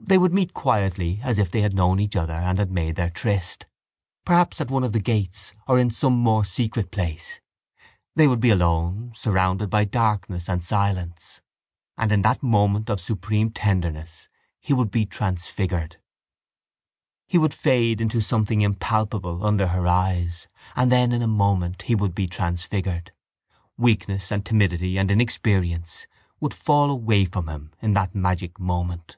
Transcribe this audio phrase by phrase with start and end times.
[0.00, 3.10] They would meet quietly as if they had known each other and had made their
[3.10, 3.66] tryst,
[4.24, 7.40] perhaps at one of the gates or in some more secret place.
[8.14, 11.42] They would be alone, surrounded by darkness and silence:
[11.96, 14.28] and in that moment of supreme tenderness
[14.60, 15.96] he would be transfigured.
[17.26, 20.46] He would fade into something impalpable under her eyes
[20.76, 23.10] and then in a moment, he would be transfigured.
[23.76, 26.06] Weakness and timidity and inexperience
[26.38, 26.96] would fall
[27.32, 29.16] from him in that magic moment.